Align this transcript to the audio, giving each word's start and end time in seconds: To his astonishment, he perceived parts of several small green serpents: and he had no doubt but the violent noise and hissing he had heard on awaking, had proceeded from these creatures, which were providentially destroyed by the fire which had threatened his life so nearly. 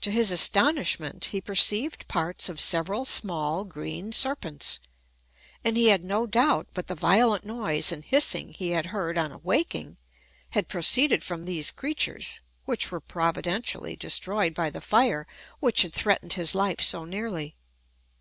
To 0.00 0.10
his 0.10 0.32
astonishment, 0.32 1.26
he 1.26 1.40
perceived 1.40 2.08
parts 2.08 2.48
of 2.48 2.60
several 2.60 3.04
small 3.04 3.64
green 3.64 4.12
serpents: 4.12 4.80
and 5.62 5.76
he 5.76 5.90
had 5.90 6.02
no 6.02 6.26
doubt 6.26 6.66
but 6.74 6.88
the 6.88 6.96
violent 6.96 7.44
noise 7.44 7.92
and 7.92 8.04
hissing 8.04 8.52
he 8.52 8.70
had 8.70 8.86
heard 8.86 9.16
on 9.16 9.30
awaking, 9.30 9.96
had 10.50 10.66
proceeded 10.66 11.22
from 11.22 11.44
these 11.44 11.70
creatures, 11.70 12.40
which 12.64 12.90
were 12.90 12.98
providentially 12.98 13.94
destroyed 13.94 14.54
by 14.54 14.70
the 14.70 14.80
fire 14.80 15.24
which 15.60 15.82
had 15.82 15.92
threatened 15.94 16.32
his 16.32 16.56
life 16.56 16.80
so 16.80 17.04
nearly. 17.04 17.54